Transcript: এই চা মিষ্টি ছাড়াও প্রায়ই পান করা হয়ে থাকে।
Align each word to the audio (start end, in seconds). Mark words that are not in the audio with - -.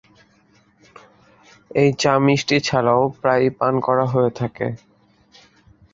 এই 1.71 1.89
চা 2.01 2.13
মিষ্টি 2.25 2.57
ছাড়াও 2.67 3.01
প্রায়ই 3.19 3.49
পান 3.59 3.73
করা 3.85 4.05
হয়ে 4.13 4.31
থাকে। 4.39 4.67